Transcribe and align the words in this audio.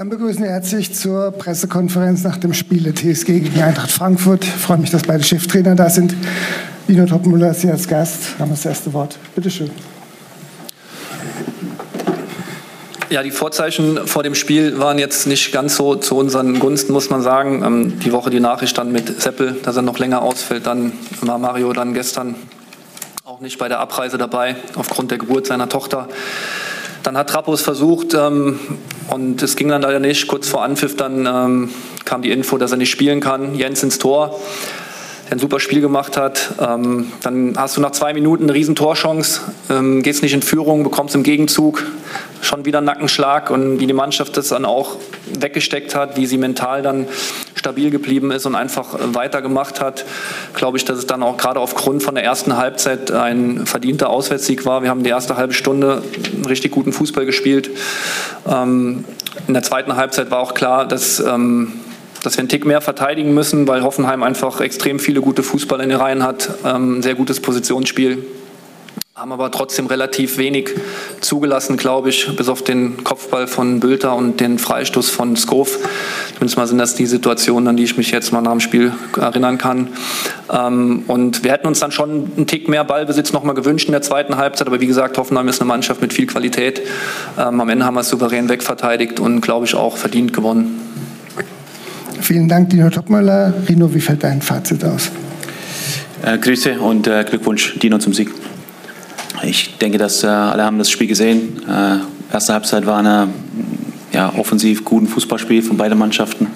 Dann 0.00 0.08
begrüßen 0.08 0.42
wir 0.42 0.48
herzlich 0.48 0.94
zur 0.94 1.30
Pressekonferenz 1.30 2.24
nach 2.24 2.38
dem 2.38 2.54
Spiel 2.54 2.84
der 2.84 2.94
TSG 2.94 3.40
gegen 3.40 3.60
Eintracht 3.60 3.90
Frankfurt. 3.90 4.44
Ich 4.44 4.50
freue 4.50 4.78
mich, 4.78 4.88
dass 4.88 5.02
beide 5.02 5.22
Cheftrainer 5.22 5.74
da 5.74 5.90
sind. 5.90 6.14
Dino 6.88 7.04
Topmüller 7.04 7.50
ist 7.50 7.60
hier 7.60 7.72
als 7.72 7.86
Gast. 7.86 8.38
Haben 8.38 8.50
das 8.50 8.64
erste 8.64 8.94
Wort. 8.94 9.18
Bitte 9.34 9.50
schön. 9.50 9.70
Ja, 13.10 13.22
die 13.22 13.30
Vorzeichen 13.30 14.06
vor 14.06 14.22
dem 14.22 14.34
Spiel 14.34 14.78
waren 14.78 14.98
jetzt 14.98 15.26
nicht 15.26 15.52
ganz 15.52 15.76
so 15.76 15.96
zu 15.96 16.16
unseren 16.16 16.58
Gunsten, 16.60 16.94
muss 16.94 17.10
man 17.10 17.20
sagen. 17.20 17.62
Ähm, 17.62 18.00
die 18.00 18.10
Woche 18.10 18.30
die 18.30 18.40
Nachricht 18.40 18.78
dann 18.78 18.92
mit 18.92 19.20
Seppel, 19.20 19.58
dass 19.64 19.76
er 19.76 19.82
noch 19.82 19.98
länger 19.98 20.22
ausfällt. 20.22 20.66
Dann 20.66 20.94
war 21.20 21.36
Mario 21.36 21.74
dann 21.74 21.92
gestern 21.92 22.36
auch 23.26 23.40
nicht 23.40 23.58
bei 23.58 23.68
der 23.68 23.80
Abreise 23.80 24.16
dabei, 24.16 24.56
aufgrund 24.76 25.10
der 25.10 25.18
Geburt 25.18 25.46
seiner 25.46 25.68
Tochter. 25.68 26.08
Dann 27.02 27.18
hat 27.18 27.28
Trappos 27.28 27.60
versucht 27.60 28.14
ähm, 28.14 28.58
und 29.08 29.42
es 29.42 29.56
ging 29.56 29.68
dann 29.68 29.82
leider 29.82 30.00
nicht. 30.00 30.26
Kurz 30.28 30.48
vor 30.48 30.62
Anpfiff 30.62 30.96
dann 30.96 31.26
ähm, 31.26 31.70
kam 32.04 32.22
die 32.22 32.30
Info, 32.30 32.58
dass 32.58 32.70
er 32.70 32.76
nicht 32.76 32.90
spielen 32.90 33.20
kann. 33.20 33.54
Jens 33.54 33.82
ins 33.82 33.98
Tor 33.98 34.38
ein 35.30 35.38
super 35.38 35.60
Spiel 35.60 35.80
gemacht 35.80 36.16
hat. 36.16 36.54
Ähm, 36.60 37.12
dann 37.22 37.54
hast 37.56 37.76
du 37.76 37.80
nach 37.80 37.92
zwei 37.92 38.12
Minuten 38.12 38.44
eine 38.44 38.54
riesen 38.54 38.74
Torchance, 38.74 39.40
ähm, 39.70 40.02
gehst 40.02 40.22
nicht 40.22 40.34
in 40.34 40.42
Führung, 40.42 40.82
bekommst 40.82 41.14
im 41.14 41.22
Gegenzug 41.22 41.86
schon 42.40 42.64
wieder 42.64 42.78
einen 42.78 42.86
Nackenschlag 42.86 43.50
und 43.50 43.80
wie 43.80 43.86
die 43.86 43.92
Mannschaft 43.92 44.36
das 44.36 44.48
dann 44.48 44.64
auch 44.64 44.96
weggesteckt 45.38 45.94
hat, 45.94 46.16
wie 46.16 46.26
sie 46.26 46.38
mental 46.38 46.82
dann 46.82 47.06
stabil 47.54 47.90
geblieben 47.90 48.30
ist 48.30 48.46
und 48.46 48.54
einfach 48.54 48.98
weitergemacht 49.12 49.80
hat, 49.80 50.04
glaube 50.54 50.78
ich, 50.78 50.84
dass 50.84 50.98
es 50.98 51.06
dann 51.06 51.22
auch 51.22 51.36
gerade 51.36 51.60
aufgrund 51.60 52.02
von 52.02 52.14
der 52.14 52.24
ersten 52.24 52.56
Halbzeit 52.56 53.10
ein 53.10 53.66
verdienter 53.66 54.10
Auswärtssieg 54.10 54.64
war. 54.64 54.82
Wir 54.82 54.90
haben 54.90 55.02
die 55.02 55.10
erste 55.10 55.36
halbe 55.36 55.52
Stunde 55.52 56.02
richtig 56.48 56.72
guten 56.72 56.92
Fußball 56.92 57.26
gespielt. 57.26 57.70
Ähm, 58.48 59.04
in 59.46 59.54
der 59.54 59.62
zweiten 59.62 59.96
Halbzeit 59.96 60.30
war 60.30 60.40
auch 60.40 60.54
klar, 60.54 60.86
dass 60.86 61.20
ähm, 61.20 61.72
dass 62.22 62.36
wir 62.36 62.40
einen 62.40 62.48
Tick 62.48 62.66
mehr 62.66 62.80
verteidigen 62.80 63.32
müssen, 63.32 63.66
weil 63.66 63.82
Hoffenheim 63.82 64.22
einfach 64.22 64.60
extrem 64.60 64.98
viele 64.98 65.22
gute 65.22 65.42
Fußballer 65.42 65.82
in 65.82 65.88
den 65.88 65.98
Reihen 65.98 66.22
hat, 66.22 66.50
ähm, 66.66 67.02
sehr 67.02 67.14
gutes 67.14 67.40
Positionsspiel. 67.40 68.24
Haben 69.20 69.32
aber 69.32 69.50
trotzdem 69.50 69.84
relativ 69.84 70.38
wenig 70.38 70.70
zugelassen, 71.20 71.76
glaube 71.76 72.08
ich, 72.08 72.34
bis 72.36 72.48
auf 72.48 72.64
den 72.64 73.04
Kopfball 73.04 73.48
von 73.48 73.78
Bülter 73.78 74.16
und 74.16 74.40
den 74.40 74.58
Freistoß 74.58 75.10
von 75.10 75.36
Skov. 75.36 75.78
Zumindest 76.32 76.56
mal 76.56 76.66
sind 76.66 76.78
das 76.78 76.94
die 76.94 77.04
Situationen, 77.04 77.68
an 77.68 77.76
die 77.76 77.84
ich 77.84 77.98
mich 77.98 78.12
jetzt 78.12 78.32
mal 78.32 78.40
nach 78.40 78.52
dem 78.52 78.60
Spiel 78.60 78.94
erinnern 79.20 79.58
kann. 79.58 79.88
Ähm, 80.50 81.02
und 81.06 81.44
wir 81.44 81.52
hätten 81.52 81.66
uns 81.66 81.80
dann 81.80 81.92
schon 81.92 82.32
einen 82.34 82.46
Tick 82.46 82.66
mehr 82.70 82.82
Ballbesitz 82.82 83.34
noch 83.34 83.44
mal 83.44 83.52
gewünscht 83.52 83.88
in 83.88 83.92
der 83.92 84.00
zweiten 84.00 84.38
Halbzeit. 84.38 84.66
Aber 84.66 84.80
wie 84.80 84.86
gesagt, 84.86 85.18
Hoffenheim 85.18 85.48
ist 85.48 85.60
eine 85.60 85.68
Mannschaft 85.68 86.00
mit 86.00 86.14
viel 86.14 86.26
Qualität. 86.26 86.80
Ähm, 87.38 87.60
am 87.60 87.68
Ende 87.68 87.84
haben 87.84 87.96
wir 87.96 88.00
es 88.00 88.08
souverän 88.08 88.48
wegverteidigt 88.48 89.20
und, 89.20 89.42
glaube 89.42 89.66
ich, 89.66 89.74
auch 89.74 89.98
verdient 89.98 90.32
gewonnen. 90.32 90.80
Vielen 92.22 92.48
Dank, 92.48 92.70
Dino 92.70 92.88
Topmöller. 92.88 93.52
Rino, 93.68 93.92
wie 93.92 94.00
fällt 94.00 94.24
dein 94.24 94.40
Fazit 94.40 94.82
aus? 94.82 95.10
Äh, 96.22 96.38
Grüße 96.38 96.80
und 96.80 97.06
äh, 97.06 97.22
Glückwunsch, 97.28 97.78
Dino, 97.80 97.98
zum 97.98 98.14
Sieg. 98.14 98.30
Ich 99.42 99.78
denke, 99.78 99.96
dass 99.96 100.22
äh, 100.22 100.26
alle 100.26 100.64
haben 100.64 100.78
das 100.78 100.90
Spiel 100.90 101.06
gesehen. 101.06 101.62
Äh, 101.66 101.98
erste 102.32 102.52
Halbzeit 102.52 102.84
war 102.84 102.98
eine 102.98 103.28
ja, 104.12 104.32
offensiv 104.36 104.84
guten 104.84 105.06
Fußballspiel 105.06 105.62
von 105.62 105.76
beiden 105.76 105.98
Mannschaften. 105.98 106.48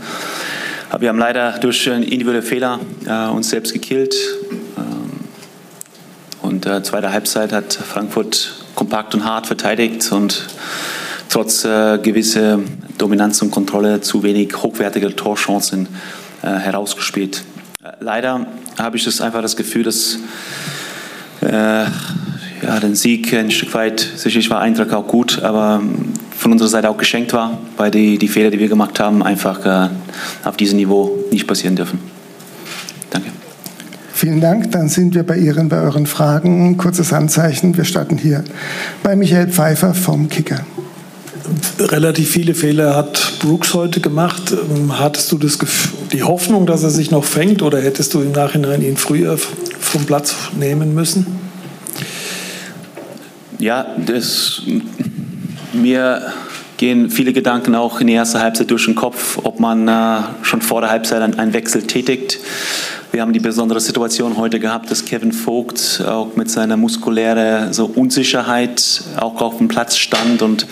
Aber 0.91 1.01
wir 1.01 1.09
haben 1.09 1.19
leider 1.19 1.53
durch 1.59 1.87
individuelle 1.87 2.43
Fehler 2.43 2.81
äh, 3.07 3.29
uns 3.29 3.49
selbst 3.49 3.73
gekillt. 3.73 4.15
Ähm, 4.77 5.11
und 6.43 6.67
äh, 6.67 6.83
zweite 6.83 7.11
Halbzeit 7.11 7.53
hat 7.53 7.73
Frankfurt 7.73 8.53
kompakt 8.75 9.15
und 9.15 9.25
hart 9.25 9.47
verteidigt 9.47 10.13
und 10.13 10.47
trotz 11.31 11.65
äh, 11.65 11.99
gewisser 11.99 12.61
Dominanz 12.99 13.41
und 13.41 13.51
Kontrolle 13.51 14.03
zu 14.03 14.23
wenig 14.23 14.63
hochwertige 14.63 15.17
Torchancen 15.17 15.89
äh, 16.43 16.49
herausgespielt. 16.49 17.45
Äh, 17.83 17.93
leider 18.01 18.47
habe 18.79 18.97
ich 18.97 19.05
das 19.05 19.21
einfach 19.23 19.41
das 19.41 19.57
Gefühl, 19.57 19.85
dass 19.85 20.19
äh, 21.41 21.87
ja, 22.63 22.81
den 22.81 22.95
Sieg 22.95 23.33
ein 23.35 23.51
Stück 23.51 23.75
weit, 23.75 24.01
sicherlich 24.17 24.51
war 24.51 24.61
Eintracht 24.61 24.93
auch 24.93 25.07
gut, 25.07 25.43
aber 25.43 25.83
von 26.37 26.53
unserer 26.53 26.69
Seite 26.69 26.91
auch 26.91 26.97
geschenkt 26.97 27.33
war, 27.33 27.59
weil 27.77 27.91
die, 27.91 28.19
die 28.19 28.29
Fehler, 28.29 28.51
die 28.51 28.59
wir 28.59 28.69
gemacht 28.69 29.01
haben, 29.01 29.23
einfach 29.23 29.65
äh, 29.65 29.89
auf 30.45 30.57
diesem 30.57 30.77
Niveau 30.77 31.19
nicht 31.31 31.47
passieren 31.47 31.77
dürfen. 31.77 31.99
Danke. 33.11 33.31
Vielen 34.13 34.41
Dank. 34.41 34.71
Dann 34.73 34.89
sind 34.89 35.15
wir 35.15 35.25
bei 35.25 35.37
Ihren, 35.37 35.69
bei 35.69 35.81
euren 35.81 36.07
Fragen. 36.07 36.77
Kurzes 36.77 37.13
Handzeichen. 37.13 37.77
Wir 37.77 37.85
starten 37.85 38.17
hier 38.17 38.45
bei 39.03 39.17
Michael 39.17 39.49
Pfeiffer 39.49 39.93
vom 39.95 40.29
Kicker 40.29 40.65
relativ 41.79 42.31
viele 42.31 42.55
Fehler 42.55 42.95
hat 42.95 43.39
Brooks 43.41 43.75
heute 43.75 44.01
gemacht. 44.01 44.53
Ähm, 44.53 44.99
hattest 44.99 45.31
du 45.33 45.39
das 45.39 45.59
Gefühl, 45.59 45.93
die 46.13 46.23
Hoffnung, 46.23 46.67
dass 46.67 46.83
er 46.83 46.91
sich 46.91 47.11
noch 47.11 47.25
fängt 47.25 47.63
oder 47.63 47.81
hättest 47.81 48.15
du 48.15 48.21
im 48.21 48.33
Nachhinein 48.33 48.83
ihn 48.83 48.97
früher 48.97 49.39
vom 49.81 50.05
Platz 50.05 50.35
nehmen 50.59 50.95
müssen? 50.95 51.44
Ja, 53.65 53.87
das, 53.97 54.61
mir 55.73 56.21
gehen 56.77 57.09
viele 57.09 57.33
Gedanken 57.33 57.75
auch 57.75 57.99
in 57.99 58.09
die 58.09 58.13
erste 58.13 58.43
Halbzeit 58.43 58.71
durch 58.71 58.85
den 58.85 58.95
Kopf, 58.95 59.39
ob 59.43 59.59
man 59.59 59.89
äh, 59.89 60.19
schon 60.43 60.61
vor 60.61 60.83
der 60.83 60.91
Halbzeit 60.91 61.23
einen 61.23 61.55
Wechsel 61.55 61.85
tätigt. 61.85 62.41
Wir 63.11 63.23
haben 63.23 63.33
die 63.33 63.41
besondere 63.41 63.81
Situation 63.81 64.37
heute 64.37 64.61
gehabt, 64.61 64.91
dass 64.91 65.07
Kevin 65.07 65.33
Vogt 65.33 66.05
auch 66.07 66.37
mit 66.37 66.51
seiner 66.51 66.77
muskulären 66.77 67.73
so 67.73 67.87
Unsicherheit 67.87 69.03
auch 69.17 69.41
auf 69.41 69.57
dem 69.57 69.69
Platz 69.69 69.97
stand 69.97 70.43
und 70.43 70.67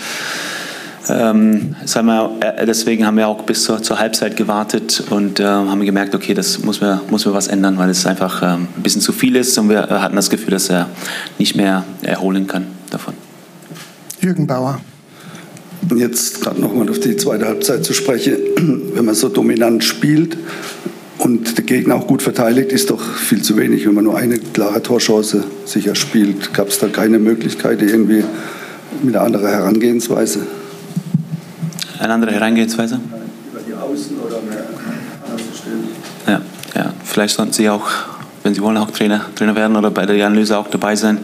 ähm, 1.09 1.75
wir, 1.87 2.31
äh, 2.41 2.67
deswegen 2.67 3.07
haben 3.07 3.17
wir 3.17 3.27
auch 3.27 3.45
bis 3.45 3.65
zur, 3.65 3.83
zur 3.83 4.01
Halbzeit 4.01 4.37
gewartet 4.37 5.03
und 5.09 5.41
äh, 5.41 5.45
haben 5.45 5.81
gemerkt, 5.81 6.15
okay, 6.15 6.35
das 6.35 6.59
muss 6.59 6.83
wir, 6.83 7.01
muss 7.09 7.25
was 7.25 7.49
ändern, 7.49 7.79
weil 7.79 7.89
es 7.89 8.05
einfach 8.05 8.43
ähm, 8.43 8.69
ein 8.77 8.83
bisschen 8.83 9.01
zu 9.01 9.15
viel 9.15 9.37
ist 9.37 9.57
und 9.57 9.71
wir 9.71 9.89
hatten 9.89 10.15
das 10.15 10.29
Gefühl, 10.29 10.51
dass 10.51 10.69
er 10.69 10.91
nicht 11.39 11.57
mehr 11.57 11.85
erholen 12.03 12.47
kann 12.47 12.82
davon. 12.93 13.15
Jürgen 14.21 14.47
Bauer. 14.47 14.81
Jetzt 15.95 16.41
gerade 16.41 16.61
nochmal 16.61 16.89
auf 16.89 17.01
die 17.01 17.17
zweite 17.17 17.47
Halbzeit 17.47 17.85
zu 17.85 17.93
sprechen. 17.93 18.37
Wenn 18.95 19.05
man 19.05 19.15
so 19.15 19.29
dominant 19.29 19.83
spielt 19.85 20.37
und 21.19 21.59
der 21.59 21.65
Gegner 21.65 21.97
auch 21.97 22.07
gut 22.07 22.23
verteidigt, 22.23 22.73
ist 22.73 22.91
doch 22.91 23.03
viel 23.03 23.43
zu 23.43 23.57
wenig. 23.57 23.87
Wenn 23.87 23.95
man 23.95 24.05
nur 24.05 24.17
eine 24.17 24.39
klare 24.39 24.83
Torchance 24.83 25.45
sicher 25.65 25.95
spielt, 25.95 26.55
gab 26.55 26.69
es 26.69 26.79
da 26.79 26.89
keine 26.89 27.19
Möglichkeit 27.19 27.83
irgendwie 27.83 28.25
mit 29.03 29.17
einer 29.17 29.25
anderen 29.25 29.49
Herangehensweise? 29.49 30.41
eine 31.99 32.15
andere 32.15 32.33
Herangehensweise? 32.33 33.01
Über 33.51 33.61
die 33.67 33.75
Außen 33.75 34.19
oder 34.19 34.41
mehr 34.43 34.65
ja, 36.27 36.41
ja, 36.75 36.93
vielleicht 37.05 37.37
sollten 37.37 37.53
Sie 37.53 37.69
auch, 37.69 37.89
wenn 38.43 38.55
Sie 38.55 38.63
wollen, 38.63 38.77
auch 38.77 38.91
Trainer, 38.91 39.27
Trainer 39.35 39.55
werden 39.57 39.77
oder 39.77 39.91
bei 39.91 40.07
der 40.07 40.27
Analyse 40.27 40.59
auch 40.59 40.69
dabei 40.69 40.97
sein. 40.97 41.19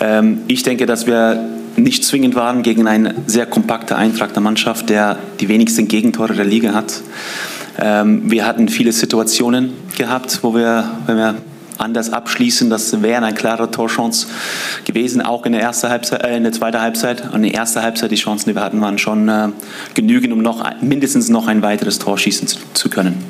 Ähm, 0.00 0.42
ich 0.46 0.62
denke, 0.62 0.86
dass 0.86 1.06
wir 1.06 1.38
nicht 1.76 2.04
zwingend 2.04 2.34
waren 2.34 2.62
gegen 2.62 2.86
eine 2.86 3.14
sehr 3.26 3.46
kompakte 3.46 3.96
Eintracht 3.96 4.34
der 4.34 4.42
Mannschaft, 4.42 4.88
der 4.90 5.18
die 5.40 5.48
wenigsten 5.48 5.88
Gegentore 5.88 6.34
der 6.34 6.44
Liga 6.44 6.72
hat. 6.72 7.02
Ähm, 7.78 8.30
wir 8.30 8.46
hatten 8.46 8.68
viele 8.68 8.92
Situationen 8.92 9.72
gehabt, 9.96 10.40
wo 10.42 10.54
wir, 10.54 10.84
wenn 11.06 11.16
wir 11.16 11.34
anders 11.78 12.12
abschließen. 12.12 12.70
Das 12.70 13.02
wäre 13.02 13.24
eine 13.24 13.34
klare 13.34 13.70
Torchance 13.70 14.28
gewesen, 14.84 15.22
auch 15.22 15.44
in 15.46 15.52
der, 15.52 15.62
ersten 15.62 15.88
Halbzeit, 15.88 16.22
äh, 16.22 16.36
in 16.36 16.44
der 16.44 16.52
zweiten 16.52 16.80
Halbzeit. 16.80 17.32
Und 17.32 17.42
in 17.42 17.50
der 17.50 17.54
ersten 17.54 17.82
Halbzeit, 17.82 18.10
die 18.10 18.16
Chancen, 18.16 18.50
die 18.50 18.54
wir 18.54 18.62
hatten, 18.62 18.80
waren 18.80 18.98
schon 18.98 19.28
äh, 19.28 19.48
genügend, 19.94 20.32
um 20.32 20.42
noch, 20.42 20.64
mindestens 20.80 21.28
noch 21.28 21.48
ein 21.48 21.62
weiteres 21.62 21.98
Tor 21.98 22.16
schießen 22.18 22.46
zu, 22.46 22.58
zu 22.74 22.88
können. 22.88 23.24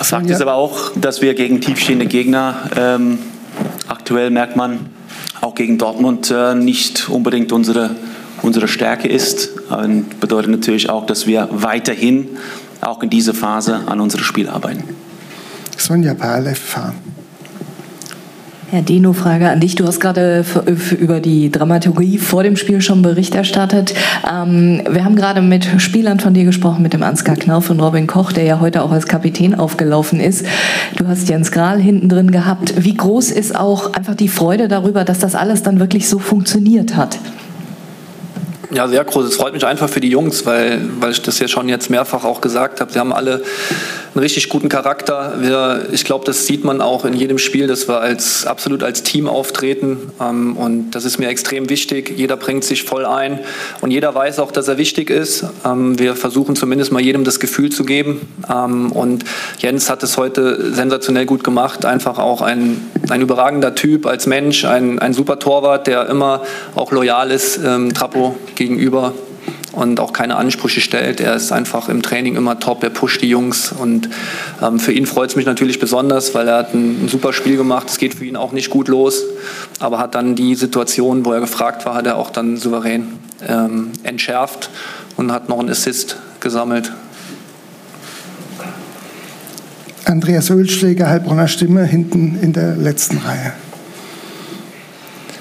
Fakt 0.00 0.30
ist 0.30 0.40
aber 0.40 0.54
auch, 0.54 0.92
dass 0.94 1.22
wir 1.22 1.34
gegen 1.34 1.60
tiefstehende 1.60 2.06
Gegner, 2.06 2.70
ähm, 2.76 3.18
aktuell 3.88 4.30
merkt 4.30 4.56
man, 4.56 4.90
auch 5.40 5.54
gegen 5.54 5.78
Dortmund 5.78 6.30
äh, 6.30 6.54
nicht 6.54 7.08
unbedingt 7.08 7.52
unsere, 7.52 7.90
unsere 8.42 8.68
Stärke 8.68 9.08
ist. 9.08 9.50
Und 9.70 10.20
bedeutet 10.20 10.50
natürlich 10.50 10.90
auch, 10.90 11.06
dass 11.06 11.26
wir 11.26 11.48
weiterhin 11.50 12.28
auch 12.80 13.02
in 13.02 13.10
dieser 13.10 13.34
Phase 13.34 13.82
an 13.86 14.00
unserem 14.00 14.24
Spiel 14.24 14.48
arbeiten. 14.48 14.84
Sonja 15.76 16.14
Palev. 16.14 16.76
Herr 18.76 18.82
Dino, 18.82 19.14
Frage 19.14 19.48
an 19.48 19.58
dich. 19.58 19.74
Du 19.74 19.86
hast 19.86 20.00
gerade 20.00 20.44
über 20.98 21.20
die 21.20 21.50
Dramaturgie 21.50 22.18
vor 22.18 22.42
dem 22.42 22.56
Spiel 22.56 22.82
schon 22.82 23.00
Bericht 23.00 23.34
erstattet. 23.34 23.94
Ähm, 24.30 24.82
wir 24.86 25.02
haben 25.02 25.16
gerade 25.16 25.40
mit 25.40 25.66
Spielern 25.78 26.20
von 26.20 26.34
dir 26.34 26.44
gesprochen, 26.44 26.82
mit 26.82 26.92
dem 26.92 27.02
Ansgar 27.02 27.36
Knauf 27.36 27.70
und 27.70 27.80
Robin 27.80 28.06
Koch, 28.06 28.32
der 28.32 28.44
ja 28.44 28.60
heute 28.60 28.82
auch 28.82 28.90
als 28.90 29.06
Kapitän 29.06 29.54
aufgelaufen 29.54 30.20
ist. 30.20 30.44
Du 30.96 31.08
hast 31.08 31.26
Jens 31.30 31.52
Grahl 31.52 31.80
hinten 31.80 32.10
drin 32.10 32.30
gehabt. 32.30 32.74
Wie 32.76 32.92
groß 32.92 33.30
ist 33.30 33.56
auch 33.56 33.94
einfach 33.94 34.14
die 34.14 34.28
Freude 34.28 34.68
darüber, 34.68 35.04
dass 35.04 35.20
das 35.20 35.34
alles 35.34 35.62
dann 35.62 35.80
wirklich 35.80 36.06
so 36.06 36.18
funktioniert 36.18 36.96
hat? 36.96 37.18
Ja, 38.70 38.88
sehr 38.88 39.04
groß. 39.04 39.24
Es 39.24 39.36
freut 39.36 39.54
mich 39.54 39.64
einfach 39.64 39.88
für 39.88 40.00
die 40.00 40.10
Jungs, 40.10 40.44
weil, 40.44 40.82
weil 41.00 41.12
ich 41.12 41.22
das 41.22 41.38
ja 41.38 41.48
schon 41.48 41.70
jetzt 41.70 41.88
mehrfach 41.88 42.24
auch 42.24 42.42
gesagt 42.42 42.82
habe. 42.82 42.92
Sie 42.92 42.98
haben 42.98 43.14
alle 43.14 43.42
einen 44.16 44.22
richtig 44.22 44.48
guten 44.48 44.70
Charakter. 44.70 45.34
Wir, 45.40 45.88
ich 45.92 46.06
glaube, 46.06 46.24
das 46.24 46.46
sieht 46.46 46.64
man 46.64 46.80
auch 46.80 47.04
in 47.04 47.12
jedem 47.12 47.36
Spiel, 47.36 47.66
dass 47.66 47.86
wir 47.86 48.00
als, 48.00 48.46
absolut 48.46 48.82
als 48.82 49.02
Team 49.02 49.28
auftreten. 49.28 50.10
Ähm, 50.18 50.56
und 50.56 50.92
das 50.92 51.04
ist 51.04 51.18
mir 51.18 51.28
extrem 51.28 51.68
wichtig. 51.68 52.14
Jeder 52.16 52.38
bringt 52.38 52.64
sich 52.64 52.84
voll 52.84 53.04
ein 53.04 53.40
und 53.82 53.90
jeder 53.90 54.14
weiß 54.14 54.38
auch, 54.38 54.52
dass 54.52 54.68
er 54.68 54.78
wichtig 54.78 55.10
ist. 55.10 55.44
Ähm, 55.66 55.98
wir 55.98 56.16
versuchen 56.16 56.56
zumindest 56.56 56.92
mal 56.92 57.02
jedem 57.02 57.24
das 57.24 57.40
Gefühl 57.40 57.70
zu 57.70 57.84
geben. 57.84 58.26
Ähm, 58.50 58.90
und 58.90 59.24
Jens 59.58 59.90
hat 59.90 60.02
es 60.02 60.16
heute 60.16 60.72
sensationell 60.72 61.26
gut 61.26 61.44
gemacht. 61.44 61.84
Einfach 61.84 62.18
auch 62.18 62.40
ein, 62.40 62.90
ein 63.10 63.20
überragender 63.20 63.74
Typ 63.74 64.06
als 64.06 64.26
Mensch, 64.26 64.64
ein, 64.64 64.98
ein 64.98 65.12
super 65.12 65.38
Torwart, 65.38 65.86
der 65.86 66.08
immer 66.08 66.42
auch 66.74 66.90
loyal 66.90 67.30
ist 67.30 67.60
ähm, 67.62 67.92
Trappo 67.92 68.38
gegenüber 68.54 69.12
und 69.76 70.00
auch 70.00 70.12
keine 70.12 70.36
Ansprüche 70.36 70.80
stellt. 70.80 71.20
Er 71.20 71.36
ist 71.36 71.52
einfach 71.52 71.88
im 71.90 72.02
Training 72.02 72.34
immer 72.34 72.58
top, 72.58 72.82
er 72.82 72.90
pusht 72.90 73.20
die 73.20 73.28
Jungs 73.28 73.72
und 73.72 74.08
ähm, 74.62 74.78
für 74.78 74.92
ihn 74.92 75.06
freut 75.06 75.30
es 75.30 75.36
mich 75.36 75.44
natürlich 75.44 75.78
besonders, 75.78 76.34
weil 76.34 76.48
er 76.48 76.56
hat 76.56 76.74
ein, 76.74 77.04
ein, 77.04 77.08
super 77.08 77.34
Spiel 77.34 77.58
gemacht. 77.58 77.88
Es 77.90 77.98
geht 77.98 78.14
für 78.14 78.24
ihn 78.24 78.36
auch 78.36 78.52
nicht 78.52 78.70
gut 78.70 78.88
los, 78.88 79.22
aber 79.78 79.98
hat 79.98 80.14
dann 80.14 80.34
die 80.34 80.54
Situation, 80.54 81.26
wo 81.26 81.32
er 81.32 81.40
gefragt 81.40 81.84
war, 81.84 81.94
hat 81.94 82.06
er 82.06 82.16
auch 82.16 82.30
dann 82.30 82.56
souverän 82.56 83.18
ähm, 83.46 83.90
entschärft 84.02 84.70
und 85.18 85.30
hat 85.30 85.50
noch 85.50 85.60
einen 85.60 85.68
Assist 85.68 86.16
gesammelt. 86.40 86.92
Andreas 90.06 90.48
Ölschläger, 90.48 91.08
Heilbronner 91.08 91.48
Stimme, 91.48 91.84
hinten 91.84 92.38
in 92.40 92.54
der 92.54 92.76
letzten 92.76 93.18
Reihe. 93.18 93.52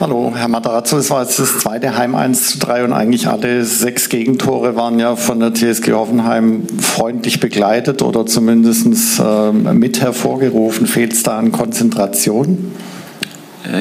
Hallo, 0.07 0.31
Herr 0.35 0.47
Matarazzo, 0.47 0.99
es 0.99 1.09
war 1.09 1.23
jetzt 1.23 1.39
das 1.39 1.57
zweite 1.57 1.97
Heim 1.97 2.13
1 2.13 2.51
zu 2.51 2.59
3 2.59 2.83
und 2.83 2.93
eigentlich 2.93 3.27
alle 3.27 3.65
sechs 3.65 4.07
Gegentore 4.07 4.75
waren 4.75 4.99
ja 4.99 5.15
von 5.15 5.39
der 5.39 5.51
TSG 5.51 5.93
Hoffenheim 5.93 6.67
freundlich 6.79 7.39
begleitet 7.39 8.03
oder 8.03 8.27
zumindest 8.27 9.19
äh, 9.19 9.51
mit 9.51 10.01
hervorgerufen. 10.01 10.85
Fehlt 10.85 11.13
es 11.13 11.23
da 11.23 11.39
an 11.39 11.51
Konzentration? 11.51 12.71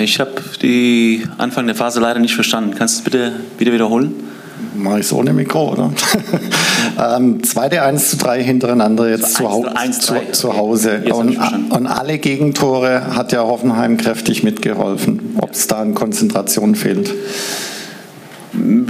Ich 0.01 0.19
habe 0.19 0.33
die 0.63 1.27
Anfang 1.37 1.67
der 1.67 1.77
Phase 1.77 2.01
leider 2.01 2.21
nicht 2.21 2.35
verstanden. 2.35 2.75
Kannst 2.75 2.95
du 2.95 2.99
es 3.01 3.05
bitte 3.05 3.33
wieder 3.59 3.75
wiederholen? 3.75 4.15
Mache 4.75 5.01
ich 5.01 5.07
es 5.07 5.13
ohne 5.13 5.33
Mikro, 5.33 5.73
oder? 5.73 5.93
ähm, 7.17 7.43
zweite 7.43 7.83
1 7.83 8.11
zu 8.11 8.17
3 8.19 8.43
hintereinander 8.43 9.09
jetzt 9.09 9.35
zu, 9.35 9.49
Hau 9.49 9.65
1, 9.75 10.01
zu, 10.01 10.15
zu, 10.33 10.57
Hause. 10.57 11.03
Und, 11.13 11.37
und, 11.71 11.87
alle 11.87 12.19
Gegentore 12.19 13.15
hat 13.15 13.33
ja 13.33 13.43
Hoffenheim 13.43 13.97
kräftig 13.97 14.43
mitgeholfen. 14.43 15.37
Ob 15.41 15.53
es 15.53 15.67
da 15.67 15.81
an 15.81 15.95
Konzentration 15.95 16.75
fehlt? 16.75 17.13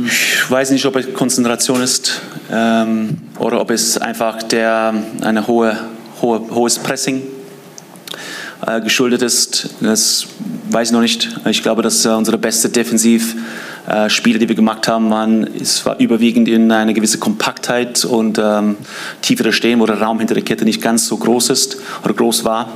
Ich 0.06 0.50
weiß 0.50 0.70
nicht, 0.70 0.84
ob 0.84 0.96
es 0.96 1.12
Konzentration 1.14 1.82
ist 1.82 2.20
ähm, 2.52 3.18
oder 3.38 3.60
ob 3.60 3.70
es 3.70 3.96
einfach 3.96 4.42
der, 4.42 4.94
eine 5.22 5.46
hohe, 5.46 5.76
hohe, 6.20 6.42
hohes 6.50 6.78
Pressing 6.78 7.22
äh, 8.66 8.80
geschuldet 8.80 9.22
ist. 9.22 9.70
Das 9.80 10.26
weiß 10.70 10.88
ich 10.88 10.92
noch 10.92 11.00
nicht. 11.00 11.28
Ich 11.46 11.62
glaube, 11.62 11.82
dass 11.82 12.04
äh, 12.04 12.10
unsere 12.10 12.38
beste 12.38 12.68
Defensiv 12.68 13.36
äh, 13.86 14.08
Spiele, 14.08 14.38
die 14.38 14.48
wir 14.48 14.56
gemacht 14.56 14.88
haben, 14.88 15.10
waren, 15.10 15.46
es 15.60 15.84
war 15.84 16.00
überwiegend 16.00 16.48
in 16.48 16.72
eine 16.72 16.94
gewisse 16.94 17.18
Kompaktheit 17.18 18.04
und 18.04 18.38
ähm, 18.42 18.76
tiefere 19.20 19.52
Stehen, 19.52 19.80
wo 19.80 19.86
der 19.86 20.00
Raum 20.00 20.18
hinter 20.18 20.34
der 20.34 20.42
Kette 20.42 20.64
nicht 20.64 20.80
ganz 20.80 21.06
so 21.06 21.16
groß 21.16 21.50
ist 21.50 21.78
oder 22.02 22.14
groß 22.14 22.44
war. 22.44 22.68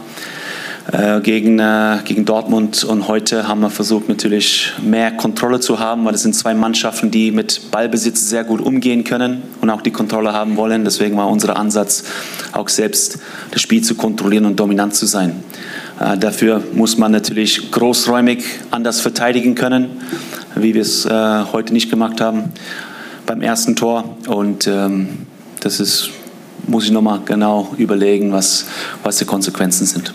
Äh, 0.91 1.21
gegen, 1.21 1.59
äh, 1.59 1.99
gegen 2.07 2.25
Dortmund 2.25 2.83
und 2.83 3.09
heute 3.09 3.47
haben 3.47 3.61
wir 3.61 3.69
versucht 3.69 4.09
natürlich 4.09 4.73
mehr 4.83 5.11
Kontrolle 5.11 5.61
zu 5.61 5.79
haben, 5.79 6.07
weil 6.07 6.15
es 6.15 6.23
sind 6.23 6.35
zwei 6.35 6.55
Mannschaften, 6.55 7.11
die 7.11 7.31
mit 7.31 7.71
Ballbesitz 7.71 8.27
sehr 8.27 8.43
gut 8.43 8.63
umgehen 8.63 9.05
können 9.05 9.43
und 9.61 9.69
auch 9.69 9.83
die 9.83 9.91
Kontrolle 9.91 10.33
haben 10.33 10.57
wollen. 10.57 10.85
Deswegen 10.85 11.15
war 11.19 11.29
unser 11.29 11.59
Ansatz 11.59 12.05
auch 12.53 12.71
selbst 12.71 13.19
das 13.51 13.61
Spiel 13.61 13.83
zu 13.83 13.97
kontrollieren 13.97 14.47
und 14.47 14.59
dominant 14.59 14.95
zu 14.95 15.05
sein. 15.05 15.43
Äh, 16.01 16.17
dafür 16.17 16.63
muss 16.73 16.97
man 16.97 17.13
natürlich 17.13 17.71
großräumig 17.71 18.45
anders 18.71 19.03
verteidigen 19.03 19.55
können 19.55 19.91
wie 20.63 20.75
wir 20.75 20.83
es 20.83 21.05
äh, 21.05 21.45
heute 21.53 21.73
nicht 21.73 21.91
gemacht 21.91 22.21
haben 22.21 22.53
beim 23.27 23.43
ersten 23.43 23.77
Tor. 23.77 24.17
Und 24.27 24.67
ähm, 24.67 25.27
das 25.61 25.81
ist, 25.81 26.11
muss 26.67 26.85
ich 26.85 26.91
nochmal 26.91 27.21
genau 27.25 27.75
überlegen, 27.77 28.33
was, 28.33 28.67
was 29.03 29.19
die 29.19 29.25
Konsequenzen 29.25 29.87
sind. 29.87 30.13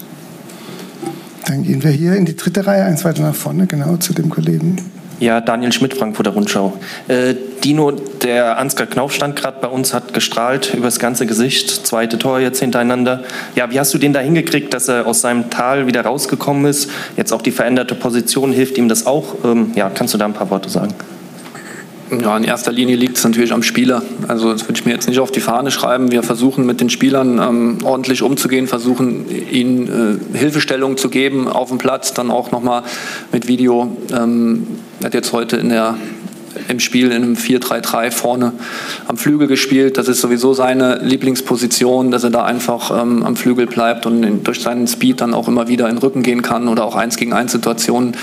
Dann 1.46 1.64
gehen 1.64 1.84
wir 1.84 1.92
hier 1.92 2.16
in 2.16 2.26
die 2.26 2.36
dritte 2.36 2.66
Reihe, 2.66 2.86
eins 2.86 3.04
weiter 3.04 3.22
nach 3.22 3.36
vorne, 3.36 3.68
genau 3.68 3.98
zu 3.98 4.14
dem 4.14 4.30
Kollegen. 4.30 4.78
Ja, 5.24 5.40
Daniel 5.40 5.72
Schmidt, 5.72 5.94
Frankfurter 5.94 6.32
Rundschau. 6.32 6.74
Äh, 7.08 7.36
Dino, 7.64 7.92
der 7.92 8.58
Ansgar 8.58 8.88
Knauf 8.88 9.14
stand 9.14 9.38
gerade 9.38 9.56
bei 9.62 9.70
uns, 9.70 9.94
hat 9.94 10.14
gestrahlt 10.14 10.74
übers 10.74 11.00
ganze 11.00 11.26
Gesicht, 11.26 11.88
zweite 11.88 12.20
Tor 12.20 12.42
jetzt 12.42 12.60
hintereinander. 12.60 13.24
Ja, 13.56 13.72
wie 13.72 13.80
hast 13.80 13.94
du 13.94 13.98
den 13.98 14.12
da 14.12 14.20
hingekriegt, 14.20 14.74
dass 14.74 14.90
er 14.90 15.08
aus 15.08 15.22
seinem 15.22 15.50
Tal 15.50 15.88
wieder 15.88 16.02
rausgekommen 16.02 16.66
ist? 16.66 16.90
Jetzt 17.16 17.32
auch 17.32 17.42
die 17.42 17.52
veränderte 17.52 17.96
Position, 17.96 18.52
hilft 18.52 18.78
ihm 18.78 18.90
das 18.90 19.06
auch? 19.06 19.36
Ähm, 19.46 19.72
ja, 19.76 19.90
kannst 19.90 20.14
du 20.14 20.18
da 20.18 20.26
ein 20.26 20.34
paar 20.34 20.50
Worte 20.50 20.70
sagen? 20.70 20.94
Ja, 22.22 22.36
in 22.36 22.44
erster 22.44 22.74
Linie 22.74 22.98
liegt 22.98 23.18
es 23.18 23.24
natürlich 23.24 23.54
am 23.54 23.64
Spieler. 23.64 24.02
Also 24.28 24.52
das 24.52 24.68
würde 24.68 24.78
ich 24.78 24.86
mir 24.86 24.92
jetzt 24.92 25.08
nicht 25.08 25.20
auf 25.20 25.32
die 25.32 25.40
Fahne 25.40 25.72
schreiben. 25.72 26.12
Wir 26.12 26.22
versuchen 26.22 26.66
mit 26.66 26.82
den 26.82 26.90
Spielern 26.90 27.40
ähm, 27.40 27.78
ordentlich 27.84 28.22
umzugehen, 28.22 28.68
versuchen 28.68 29.26
ihnen 29.50 30.20
äh, 30.34 30.38
Hilfestellung 30.38 30.98
zu 30.98 31.10
geben 31.10 31.48
auf 31.48 31.70
dem 31.70 31.78
Platz, 31.78 32.14
dann 32.14 32.30
auch 32.30 32.52
nochmal 32.52 32.84
mit 33.32 33.48
Video. 33.48 33.96
Ähm, 34.12 34.68
hat 35.04 35.14
jetzt 35.14 35.34
heute 35.34 35.58
in 35.58 35.70
der 35.70 35.96
im 36.68 36.80
Spiel 36.80 37.08
in 37.12 37.24
einem 37.24 37.34
4-3-3 37.34 38.12
vorne 38.12 38.54
am 39.08 39.18
Flügel 39.18 39.48
gespielt. 39.48 39.98
Das 39.98 40.08
ist 40.08 40.22
sowieso 40.22 40.54
seine 40.54 40.98
Lieblingsposition, 40.98 42.12
dass 42.12 42.24
er 42.24 42.30
da 42.30 42.44
einfach 42.44 42.92
ähm, 43.02 43.24
am 43.24 43.36
Flügel 43.36 43.66
bleibt 43.66 44.06
und 44.06 44.24
in, 44.24 44.44
durch 44.44 44.62
seinen 44.62 44.88
Speed 44.88 45.22
dann 45.22 45.34
auch 45.34 45.48
immer 45.48 45.68
wieder 45.68 45.90
in 45.90 45.96
den 45.96 46.02
Rücken 46.02 46.24
gehen 46.24 46.42
kann 46.42 46.68
oder 46.68 46.86
auch 46.86 46.96
1 46.96 47.18
gegen 47.18 47.34
1 47.34 47.52
Situationen 47.52 48.16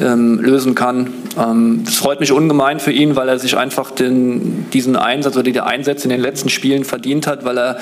ähm, 0.00 0.38
lösen 0.40 0.74
kann. 0.74 1.08
Ähm, 1.38 1.82
das 1.84 1.96
freut 1.96 2.20
mich 2.20 2.32
ungemein 2.32 2.80
für 2.80 2.92
ihn, 2.92 3.16
weil 3.16 3.28
er 3.28 3.38
sich 3.38 3.56
einfach 3.56 3.90
den, 3.90 4.70
diesen 4.72 4.96
Einsatz 4.96 5.36
oder 5.36 5.44
die 5.44 5.60
Einsätze 5.60 6.04
in 6.04 6.10
den 6.10 6.20
letzten 6.20 6.48
Spielen 6.48 6.84
verdient 6.84 7.26
hat, 7.26 7.44
weil 7.44 7.58
er 7.58 7.78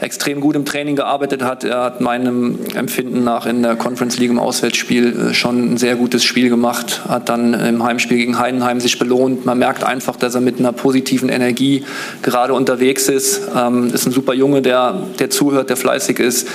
extrem 0.00 0.40
gut 0.40 0.56
im 0.56 0.64
Training 0.64 0.96
gearbeitet 0.96 1.42
hat. 1.42 1.64
Er 1.64 1.82
hat 1.82 2.00
meinem 2.00 2.58
Empfinden 2.74 3.24
nach 3.24 3.46
in 3.46 3.62
der 3.62 3.76
Conference 3.76 4.18
League 4.18 4.30
im 4.30 4.38
Auswärtsspiel 4.38 5.30
äh, 5.30 5.34
schon 5.34 5.72
ein 5.72 5.76
sehr 5.76 5.96
gutes 5.96 6.24
Spiel 6.24 6.48
gemacht, 6.48 7.02
hat 7.08 7.28
dann 7.28 7.54
im 7.54 7.82
Heimspiel 7.82 8.18
gegen 8.18 8.38
Heidenheim 8.38 8.80
sich 8.80 8.98
belohnt 8.98 9.46
man 9.48 9.58
merkt 9.58 9.82
einfach, 9.82 10.16
dass 10.16 10.34
er 10.34 10.40
mit 10.40 10.58
einer 10.58 10.72
positiven 10.72 11.28
Energie 11.28 11.84
gerade 12.22 12.52
unterwegs 12.52 13.08
ist. 13.08 13.48
Ähm, 13.56 13.90
ist 13.92 14.06
ein 14.06 14.12
super 14.12 14.34
Junge, 14.34 14.62
der, 14.62 15.02
der 15.18 15.30
zuhört, 15.30 15.70
der 15.70 15.76
fleißig 15.76 16.18
ist, 16.18 16.48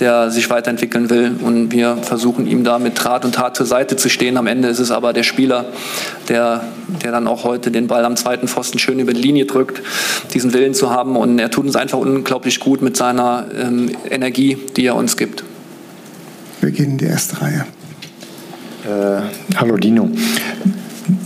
der 0.00 0.30
sich 0.30 0.48
weiterentwickeln 0.50 1.10
will. 1.10 1.32
Und 1.42 1.72
wir 1.72 1.98
versuchen 1.98 2.46
ihm 2.46 2.64
da 2.64 2.78
mit 2.78 3.04
Rat 3.04 3.24
und 3.24 3.34
Tat 3.34 3.56
zur 3.56 3.66
Seite 3.66 3.96
zu 3.96 4.08
stehen. 4.08 4.36
Am 4.36 4.46
Ende 4.46 4.68
ist 4.68 4.78
es 4.78 4.90
aber 4.90 5.12
der 5.12 5.22
Spieler, 5.22 5.66
der, 6.28 6.62
der 7.02 7.12
dann 7.12 7.26
auch 7.26 7.44
heute 7.44 7.70
den 7.70 7.86
Ball 7.86 8.04
am 8.04 8.16
zweiten 8.16 8.48
Pfosten 8.48 8.78
schön 8.78 8.98
über 8.98 9.12
die 9.12 9.22
Linie 9.22 9.46
drückt, 9.46 9.82
diesen 10.34 10.52
Willen 10.52 10.74
zu 10.74 10.90
haben. 10.90 11.16
Und 11.16 11.38
er 11.38 11.50
tut 11.50 11.66
uns 11.66 11.76
einfach 11.76 11.98
unglaublich 11.98 12.60
gut 12.60 12.82
mit 12.82 12.96
seiner 12.96 13.46
ähm, 13.56 13.90
Energie, 14.10 14.58
die 14.76 14.86
er 14.86 14.96
uns 14.96 15.16
gibt. 15.16 15.44
Wir 16.60 16.70
gehen 16.70 16.92
in 16.92 16.98
die 16.98 17.06
erste 17.06 17.40
Reihe. 17.40 17.64
Äh, 18.84 19.22
hallo 19.56 19.76
Dino. 19.76 20.10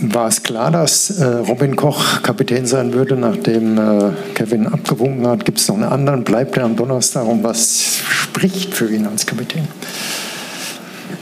War 0.01 0.27
es 0.27 0.43
klar, 0.43 0.71
dass 0.71 1.09
äh, 1.09 1.25
Robin 1.25 1.75
Koch 1.75 2.21
Kapitän 2.23 2.65
sein 2.65 2.93
würde, 2.93 3.17
nachdem 3.17 3.77
äh, 3.77 4.11
Kevin 4.33 4.67
abgewunken 4.67 5.27
hat? 5.27 5.43
Gibt 5.43 5.59
es 5.59 5.67
noch 5.67 5.75
einen 5.75 5.83
anderen? 5.83 6.23
Bleibt 6.23 6.55
er 6.55 6.63
am 6.63 6.75
Donnerstag? 6.75 7.27
Und 7.27 7.43
was 7.43 7.81
spricht 7.81 8.73
für 8.73 8.89
ihn 8.89 9.05
als 9.05 9.25
Kapitän? 9.25 9.67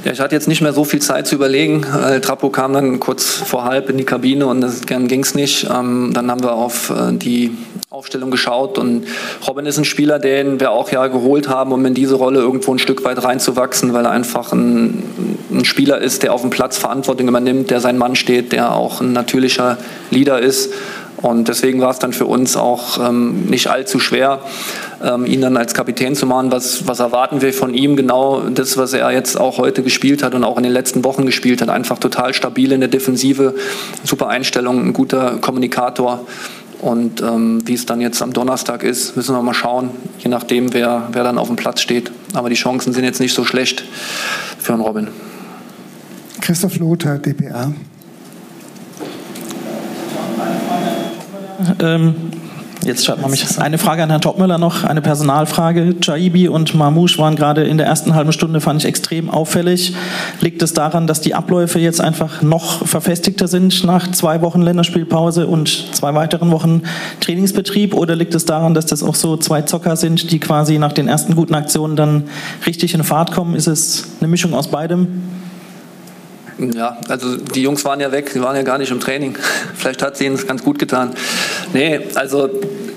Ja, 0.04 0.12
ich 0.12 0.20
hatte 0.20 0.34
jetzt 0.34 0.48
nicht 0.48 0.62
mehr 0.62 0.74
so 0.74 0.84
viel 0.84 1.00
Zeit 1.00 1.28
zu 1.28 1.36
überlegen. 1.36 1.84
Äh, 1.84 2.22
Trappo 2.22 2.50
kam 2.50 2.74
dann 2.74 3.00
kurz 3.00 3.26
vor 3.26 3.66
halb 3.66 3.88
in 3.88 3.98
die 3.98 4.04
Kabine 4.04 4.48
und 4.48 4.62
dann 4.90 5.08
ging 5.08 5.22
es 5.22 5.36
nicht. 5.36 5.68
Ähm, 5.72 6.12
dann 6.14 6.32
haben 6.32 6.42
wir 6.42 6.54
auf 6.54 6.90
äh, 6.90 7.14
die 7.14 7.56
Aufstellung 7.92 8.32
geschaut 8.32 8.80
und 8.80 9.06
Robin 9.48 9.66
ist 9.68 9.78
ein 9.78 9.86
Spieler, 9.86 10.18
den 10.18 10.60
wir 10.60 10.72
auch 10.72 10.92
ja 10.92 11.06
geholt 11.08 11.50
haben, 11.50 11.72
um 11.72 11.86
in 11.86 11.94
diese 11.94 12.16
Rolle 12.16 12.40
irgendwo 12.40 12.74
ein 12.74 12.80
Stück 12.80 13.04
weit 13.04 13.24
reinzuwachsen, 13.24 13.94
weil 13.94 14.06
er 14.06 14.12
einfach 14.12 14.54
ein, 14.54 15.04
ein 15.52 15.66
Spieler 15.66 16.00
ist, 16.00 16.24
der 16.24 16.34
auf 16.34 16.42
dem 16.42 16.50
Platz 16.50 16.78
Verantwortung 16.78 17.28
übernimmt, 17.28 17.70
der 17.70 17.80
sein 17.80 17.98
Mann 17.98 18.16
steht, 18.16 18.54
der 18.54 18.74
auch 18.74 19.02
ein 19.02 19.14
natürlicher 19.14 19.78
Leader 20.10 20.40
ist. 20.40 20.74
Und 21.22 21.48
deswegen 21.48 21.82
war 21.82 21.92
es 21.92 22.00
dann 22.00 22.14
für 22.14 22.26
uns 22.26 22.58
auch 22.58 22.98
ähm, 22.98 23.46
nicht 23.46 23.68
allzu 23.68 24.00
schwer, 24.00 24.40
ähm, 25.04 25.26
ihn 25.26 25.42
dann 25.42 25.56
als 25.56 25.74
Kapitän 25.74 26.16
zu 26.16 26.26
machen. 26.26 26.52
Was, 26.52 26.88
was 26.88 27.00
erwarten 27.00 27.42
wir 27.42 27.54
von 27.54 27.74
ihm? 27.74 27.96
Genau 27.96 28.42
das, 28.50 28.78
was 28.78 28.94
er 28.94 29.12
jetzt 29.12 29.40
auch 29.40 29.60
heute 29.60 29.84
gespielt 29.84 30.24
hat 30.24 30.34
und 30.34 30.44
auch 30.44 30.58
in 30.58 30.64
den 30.64 30.72
letzten 30.72 31.04
Wochen 31.04 31.26
gespielt 31.26 31.62
hat. 31.62 31.70
Einfach 31.70 32.00
total 32.00 32.34
stabil 32.34 32.72
in 32.72 32.80
der 32.80 32.90
Defensive, 32.90 33.54
super 34.04 34.30
Einstellung, 34.30 34.88
ein 34.88 34.94
guter 34.94 35.38
Kommunikator. 35.40 36.26
Und 36.82 37.22
ähm, 37.22 37.62
wie 37.66 37.76
es 37.76 37.86
dann 37.86 38.02
jetzt 38.02 38.24
am 38.24 38.34
Donnerstag 38.34 38.82
ist, 38.82 39.16
müssen 39.16 39.36
wir 39.36 39.44
mal 39.44 39.54
schauen, 39.54 39.92
je 40.18 40.30
nachdem, 40.30 40.74
wer, 40.74 41.10
wer 41.12 41.24
dann 41.24 41.38
auf 41.38 41.48
dem 41.48 41.56
Platz 41.56 41.82
steht. 41.82 42.12
Aber 42.34 42.50
die 42.50 42.56
Chancen 42.56 42.92
sind 42.94 43.04
jetzt 43.04 43.20
nicht 43.20 43.36
so 43.36 43.46
schlecht 43.46 43.84
für 44.58 44.74
einen 44.74 44.82
Robin. 44.82 45.10
Christoph 46.42 46.80
Lothar, 46.80 47.20
dpa. 47.20 47.72
Ähm, 51.82 52.16
Jetzt 52.84 53.06
schreibt 53.06 53.22
man 53.22 53.30
mich. 53.30 53.46
Eine 53.60 53.78
Frage 53.78 54.02
an 54.02 54.10
Herrn 54.10 54.22
Topmüller 54.22 54.58
noch, 54.58 54.84
eine 54.84 55.02
Personalfrage. 55.02 55.96
Chaibi 56.02 56.48
und 56.48 56.74
Mamouche 56.74 57.20
waren 57.20 57.36
gerade 57.36 57.64
in 57.64 57.78
der 57.78 57.86
ersten 57.86 58.16
halben 58.16 58.32
Stunde, 58.32 58.60
fand 58.60 58.82
ich 58.82 58.88
extrem 58.88 59.30
auffällig. 59.30 59.94
Liegt 60.40 60.64
es 60.64 60.74
daran, 60.74 61.06
dass 61.06 61.22
die 61.22 61.36
Abläufe 61.36 61.78
jetzt 61.78 62.02
einfach 62.02 62.42
noch 62.42 62.88
verfestigter 62.88 63.48
sind 63.48 63.84
nach 63.84 64.12
zwei 64.12 64.42
Wochen 64.42 64.62
Länderspielpause 64.64 65.46
und 65.46 65.94
zwei 65.94 66.16
weiteren 66.16 66.50
Wochen 66.50 66.82
Trainingsbetrieb? 67.20 67.94
Oder 67.94 68.16
liegt 68.16 68.34
es 68.34 68.46
daran, 68.46 68.74
dass 68.74 68.88
das 68.88 69.04
auch 69.04 69.16
so 69.16 69.38
zwei 69.38 69.62
Zocker 69.62 69.96
sind, 69.96 70.32
die 70.32 70.40
quasi 70.40 70.80
nach 70.80 70.94
den 70.94 71.08
ersten 71.08 71.36
guten 71.36 71.54
Aktionen 71.54 71.96
dann 71.96 72.24
richtig 72.66 72.96
in 72.96 73.04
Fahrt 73.04 73.32
kommen? 73.32 73.54
Ist 73.54 73.68
es 73.68 74.06
eine 74.20 74.28
Mischung 74.28 74.56
aus 74.56 74.70
beidem? 74.70 75.08
Ja, 76.70 76.98
also 77.08 77.38
die 77.38 77.64
Jungs 77.64 77.84
waren 77.86 78.00
ja 78.00 78.12
weg, 78.12 78.32
die 78.34 78.42
waren 78.42 78.56
ja 78.56 78.62
gar 78.62 78.78
nicht 78.78 78.92
im 78.92 79.00
Training. 79.00 79.38
Vielleicht 79.76 80.04
hat 80.04 80.16
es 80.16 80.22
ihnen 80.22 80.38
ganz 80.46 80.64
gut 80.64 80.78
getan. 80.78 81.16
Nee, 81.74 82.02
also 82.16 82.50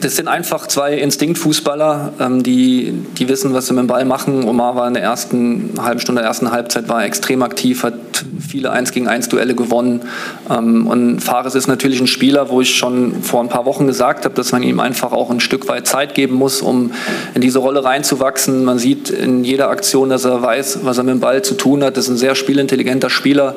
das 0.05 0.17
sind 0.17 0.29
einfach 0.29 0.67
zwei 0.67 0.99
Instinktfußballer, 0.99 2.13
ähm, 2.21 2.43
die, 2.43 2.93
die 3.17 3.27
wissen, 3.31 3.55
was 3.55 3.69
sie 3.69 3.73
mit 3.73 3.85
dem 3.85 3.87
Ball 3.87 4.05
machen. 4.05 4.47
Omar 4.47 4.77
war 4.77 4.87
in 4.87 4.93
der 4.93 5.03
ersten 5.03 5.71
halben 5.81 5.99
Stunde, 5.99 6.21
der 6.21 6.29
ersten 6.29 6.51
Halbzeit 6.51 6.91
war 6.91 7.07
extrem 7.07 7.43
aktiv, 7.43 7.83
hat 7.85 7.95
viele 8.39 8.71
1 8.71 8.93
gegen 8.93 9.09
1 9.09 9.31
Duelle 9.31 9.55
gewonnen. 9.55 10.03
Ähm, 10.51 10.87
und 10.87 11.21
Fares 11.21 11.55
ist 11.55 11.69
natürlich 11.69 12.03
ein 12.03 12.07
Spieler, 12.07 12.51
wo 12.51 12.61
ich 12.61 12.77
schon 12.77 13.23
vor 13.23 13.41
ein 13.41 13.49
paar 13.49 13.65
Wochen 13.65 13.87
gesagt 13.87 14.27
habe, 14.27 14.35
dass 14.35 14.53
man 14.53 14.63
ihm 14.63 14.79
einfach 14.79 15.13
auch 15.13 15.31
ein 15.31 15.41
Stück 15.41 15.69
weit 15.69 15.87
Zeit 15.87 16.15
geben 16.15 16.35
muss, 16.35 16.61
um 16.61 16.93
in 17.35 17.41
diese 17.41 17.61
Rolle 17.61 17.83
reinzuwachsen. 17.83 18.63
Man 18.63 18.79
sieht 18.79 19.09
in 19.09 19.43
jeder 19.43 19.71
Aktion, 19.71 20.11
dass 20.11 20.27
er 20.27 20.43
weiß, 20.43 20.81
was 20.83 20.99
er 20.99 21.05
mit 21.05 21.15
dem 21.15 21.21
Ball 21.21 21.41
zu 21.41 21.55
tun 21.55 21.83
hat. 21.83 21.97
Das 21.97 22.05
ist 22.05 22.11
ein 22.11 22.19
sehr 22.19 22.35
spielintelligenter 22.35 23.09
Spieler 23.09 23.57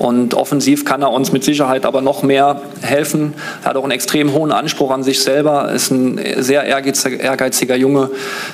und 0.00 0.32
offensiv 0.32 0.86
kann 0.86 1.02
er 1.02 1.12
uns 1.12 1.30
mit 1.30 1.44
Sicherheit 1.44 1.84
aber 1.84 2.00
noch 2.00 2.22
mehr 2.22 2.62
helfen. 2.80 3.34
Er 3.62 3.68
hat 3.68 3.76
auch 3.76 3.82
einen 3.82 3.92
extrem 3.92 4.32
hohen 4.32 4.50
Anspruch 4.50 4.90
an 4.90 5.02
sich 5.02 5.22
selber 5.22 5.70
ist 5.70 5.90
ein 5.90 6.18
sehr 6.38 6.64
ehrgeiziger, 6.64 7.76
Junge. 7.76 8.08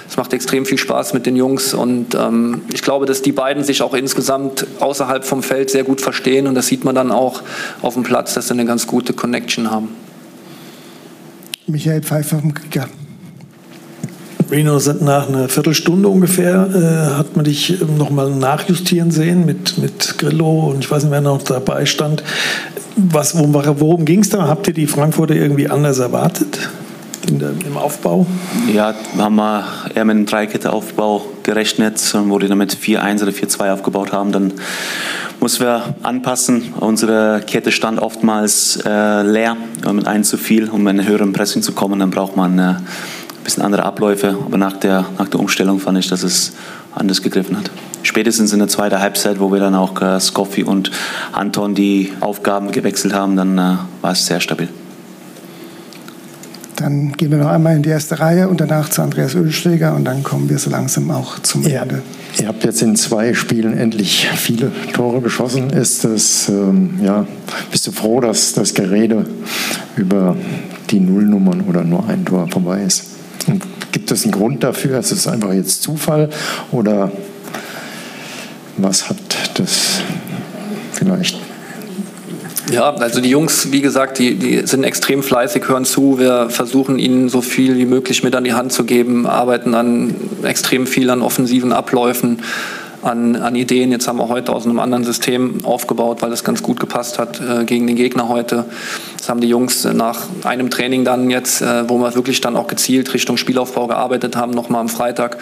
Es 0.08 0.16
macht 0.16 0.32
extrem 0.32 0.66
viel 0.66 0.76
Spaß 0.76 1.14
mit 1.14 1.24
den 1.24 1.36
Jungs 1.36 1.72
und 1.72 2.16
ähm, 2.16 2.62
ich 2.74 2.82
glaube, 2.82 3.06
dass 3.06 3.22
die 3.22 3.30
beiden 3.30 3.62
sich 3.62 3.82
auch 3.82 3.94
insgesamt 3.94 4.66
außerhalb 4.80 5.24
vom 5.24 5.44
Feld 5.44 5.70
sehr 5.70 5.84
gut 5.84 6.00
verstehen 6.00 6.48
und 6.48 6.56
das 6.56 6.66
sieht 6.66 6.84
man 6.84 6.96
dann 6.96 7.12
auch 7.12 7.42
auf 7.80 7.94
dem 7.94 8.02
Platz, 8.02 8.34
dass 8.34 8.48
sie 8.48 8.54
eine 8.54 8.64
ganz 8.64 8.88
gute 8.88 9.12
Connection 9.12 9.70
haben. 9.70 9.90
Michael 11.68 12.02
Pfeiffer 12.02 12.42
Kicker. 12.42 12.88
Reno, 14.50 14.80
nach 15.00 15.28
einer 15.28 15.48
Viertelstunde 15.48 16.08
ungefähr 16.08 16.68
äh, 16.72 17.18
hat 17.18 17.36
man 17.36 17.44
dich 17.44 17.80
ähm, 17.80 17.96
nochmal 17.96 18.30
nachjustieren 18.30 19.10
sehen 19.10 19.44
mit, 19.44 19.78
mit 19.78 20.18
Grillo 20.18 20.70
und 20.70 20.84
ich 20.84 20.90
weiß 20.90 21.04
nicht, 21.04 21.12
wer 21.12 21.20
noch 21.20 21.42
dabei 21.42 21.86
stand. 21.86 22.22
Was, 22.96 23.36
worum, 23.36 23.54
worum 23.54 24.04
ging 24.04 24.20
es 24.20 24.30
da? 24.30 24.46
Habt 24.48 24.68
ihr 24.68 24.74
die 24.74 24.86
Frankfurter 24.86 25.34
irgendwie 25.34 25.68
anders 25.68 25.98
erwartet? 25.98 26.58
der, 27.28 27.50
im 27.66 27.76
Aufbau? 27.76 28.26
Ja, 28.72 28.94
haben 29.18 29.36
wir 29.36 29.64
eher 29.94 30.04
mit 30.04 30.16
einem 30.16 30.26
Dreikette-Aufbau 30.26 31.26
gerechnet 31.42 32.00
wo 32.26 32.38
die 32.38 32.48
damit 32.48 32.76
4-1 32.76 33.22
oder 33.22 33.32
4-2 33.32 33.72
aufgebaut 33.72 34.12
haben, 34.12 34.32
dann 34.32 34.52
mussten 35.40 35.64
wir 35.64 35.94
anpassen. 36.02 36.74
Unsere 36.80 37.42
Kette 37.46 37.72
stand 37.72 37.98
oftmals 37.98 38.80
äh, 38.84 39.22
leer, 39.22 39.56
mit 39.92 40.06
einem 40.06 40.24
zu 40.24 40.38
viel, 40.38 40.68
um 40.68 40.80
in 40.82 40.98
einen 40.98 41.08
höheren 41.08 41.32
Pressing 41.32 41.62
zu 41.62 41.72
kommen. 41.72 42.00
Dann 42.00 42.10
braucht 42.10 42.36
man 42.36 42.58
äh, 42.58 42.74
bisschen 43.46 43.62
andere 43.62 43.84
Abläufe. 43.84 44.36
Aber 44.44 44.58
nach 44.58 44.76
der, 44.76 45.06
nach 45.18 45.28
der 45.28 45.40
Umstellung 45.40 45.78
fand 45.78 45.98
ich, 45.98 46.08
dass 46.08 46.22
es 46.22 46.52
anders 46.94 47.22
gegriffen 47.22 47.56
hat. 47.56 47.70
Spätestens 48.02 48.52
in 48.52 48.58
der 48.58 48.68
zweiten 48.68 48.98
Halbzeit, 48.98 49.40
wo 49.40 49.52
wir 49.52 49.60
dann 49.60 49.74
auch 49.74 50.00
äh, 50.02 50.20
Scoffi 50.20 50.64
und 50.64 50.90
Anton 51.32 51.74
die 51.74 52.12
Aufgaben 52.20 52.70
gewechselt 52.72 53.14
haben, 53.14 53.36
dann 53.36 53.56
äh, 53.56 53.76
war 54.02 54.12
es 54.12 54.26
sehr 54.26 54.40
stabil. 54.40 54.68
Dann 56.76 57.12
gehen 57.12 57.30
wir 57.30 57.38
noch 57.38 57.48
einmal 57.48 57.74
in 57.74 57.82
die 57.82 57.88
erste 57.88 58.20
Reihe 58.20 58.48
und 58.48 58.60
danach 58.60 58.90
zu 58.90 59.00
Andreas 59.00 59.34
Ölschläger 59.34 59.94
und 59.94 60.04
dann 60.04 60.22
kommen 60.22 60.50
wir 60.50 60.58
so 60.58 60.68
langsam 60.68 61.10
auch 61.10 61.38
zum 61.38 61.62
ja. 61.66 61.82
Ende. 61.82 62.02
Ihr 62.38 62.48
habt 62.48 62.64
jetzt 62.64 62.82
in 62.82 62.96
zwei 62.96 63.32
Spielen 63.32 63.78
endlich 63.78 64.28
viele 64.36 64.70
Tore 64.92 65.22
geschossen. 65.22 65.70
Ist 65.70 66.04
das, 66.04 66.50
ähm, 66.50 67.00
ja, 67.02 67.26
bist 67.70 67.86
du 67.86 67.92
froh, 67.92 68.20
dass 68.20 68.52
das 68.52 68.74
Gerede 68.74 69.24
über 69.96 70.36
die 70.90 71.00
Nullnummern 71.00 71.62
oder 71.62 71.82
nur 71.82 72.06
ein 72.08 72.26
Tor 72.26 72.46
vorbei 72.48 72.82
ist? 72.82 73.15
Gibt 73.92 74.10
es 74.10 74.24
einen 74.24 74.32
Grund 74.32 74.62
dafür? 74.62 74.98
Ist 74.98 75.12
es 75.12 75.26
einfach 75.26 75.52
jetzt 75.52 75.82
Zufall 75.82 76.30
oder 76.72 77.10
was 78.76 79.08
hat 79.08 79.16
das 79.54 80.00
vielleicht 80.92 81.38
ja, 82.72 82.90
also 82.90 83.20
die 83.20 83.30
Jungs, 83.30 83.70
wie 83.70 83.80
gesagt, 83.80 84.18
die, 84.18 84.34
die 84.34 84.66
sind 84.66 84.82
extrem 84.82 85.22
fleißig, 85.22 85.68
hören 85.68 85.84
zu. 85.84 86.18
Wir 86.18 86.50
versuchen 86.50 86.98
ihnen 86.98 87.28
so 87.28 87.40
viel 87.40 87.76
wie 87.76 87.86
möglich 87.86 88.24
mit 88.24 88.34
an 88.34 88.42
die 88.42 88.54
Hand 88.54 88.72
zu 88.72 88.82
geben, 88.82 89.24
arbeiten 89.24 89.74
an 89.74 90.16
extrem 90.42 90.88
viel 90.88 91.10
an 91.10 91.22
offensiven 91.22 91.72
Abläufen 91.72 92.40
an, 93.06 93.36
an 93.36 93.54
Ideen. 93.54 93.92
Jetzt 93.92 94.08
haben 94.08 94.18
wir 94.18 94.28
heute 94.28 94.52
aus 94.52 94.64
einem 94.64 94.80
anderen 94.80 95.04
System 95.04 95.64
aufgebaut, 95.64 96.22
weil 96.22 96.32
es 96.32 96.44
ganz 96.44 96.62
gut 96.62 96.80
gepasst 96.80 97.18
hat 97.18 97.40
äh, 97.40 97.64
gegen 97.64 97.86
den 97.86 97.96
Gegner 97.96 98.28
heute. 98.28 98.64
Das 99.16 99.28
haben 99.28 99.40
die 99.40 99.48
Jungs 99.48 99.84
nach 99.84 100.22
einem 100.44 100.70
Training 100.70 101.04
dann 101.04 101.30
jetzt, 101.30 101.62
äh, 101.62 101.88
wo 101.88 101.98
wir 101.98 102.14
wirklich 102.14 102.40
dann 102.40 102.56
auch 102.56 102.66
gezielt 102.66 103.14
Richtung 103.14 103.36
Spielaufbau 103.36 103.86
gearbeitet 103.86 104.36
haben, 104.36 104.52
nochmal 104.52 104.80
am 104.80 104.88
Freitag, 104.88 105.38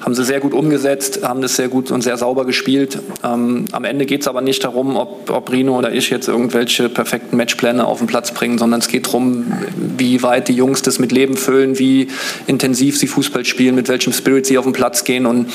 haben 0.00 0.14
sie 0.14 0.24
sehr 0.24 0.40
gut 0.40 0.52
umgesetzt, 0.52 1.20
haben 1.22 1.40
das 1.40 1.56
sehr 1.56 1.68
gut 1.68 1.90
und 1.90 2.02
sehr 2.02 2.16
sauber 2.16 2.44
gespielt. 2.44 2.98
Ähm, 3.24 3.64
am 3.72 3.84
Ende 3.84 4.06
geht 4.06 4.20
es 4.20 4.28
aber 4.28 4.42
nicht 4.42 4.62
darum, 4.62 4.96
ob, 4.96 5.30
ob 5.30 5.50
Rino 5.50 5.76
oder 5.76 5.92
ich 5.92 6.10
jetzt 6.10 6.28
irgendwelche 6.28 6.88
perfekten 6.88 7.36
Matchpläne 7.36 7.86
auf 7.86 7.98
den 7.98 8.06
Platz 8.06 8.32
bringen, 8.32 8.58
sondern 8.58 8.80
es 8.80 8.88
geht 8.88 9.06
darum, 9.06 9.52
wie 9.96 10.22
weit 10.22 10.48
die 10.48 10.54
Jungs 10.54 10.82
das 10.82 10.98
mit 10.98 11.12
Leben 11.12 11.36
füllen, 11.36 11.78
wie 11.78 12.08
intensiv 12.46 12.98
sie 12.98 13.06
Fußball 13.06 13.44
spielen, 13.44 13.74
mit 13.74 13.88
welchem 13.88 14.12
Spirit 14.12 14.46
sie 14.46 14.58
auf 14.58 14.64
den 14.64 14.72
Platz 14.72 15.04
gehen. 15.04 15.26
Und 15.26 15.46